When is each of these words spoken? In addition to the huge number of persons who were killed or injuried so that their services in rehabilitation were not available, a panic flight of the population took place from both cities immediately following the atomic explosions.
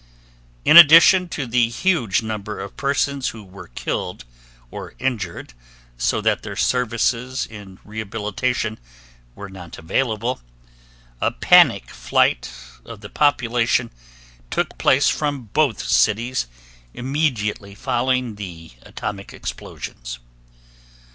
In 0.65 0.77
addition 0.77 1.29
to 1.29 1.45
the 1.45 1.69
huge 1.69 2.23
number 2.23 2.59
of 2.59 2.75
persons 2.75 3.27
who 3.27 3.43
were 3.43 3.67
killed 3.67 4.25
or 4.71 4.93
injuried 4.99 5.51
so 5.95 6.21
that 6.21 6.41
their 6.41 6.55
services 6.55 7.45
in 7.45 7.77
rehabilitation 7.85 8.79
were 9.35 9.47
not 9.47 9.77
available, 9.77 10.41
a 11.21 11.29
panic 11.29 11.91
flight 11.91 12.49
of 12.83 13.01
the 13.01 13.09
population 13.09 13.91
took 14.49 14.75
place 14.79 15.07
from 15.07 15.51
both 15.53 15.83
cities 15.83 16.47
immediately 16.95 17.75
following 17.75 18.37
the 18.37 18.71
atomic 18.81 19.31
explosions. 19.31 20.17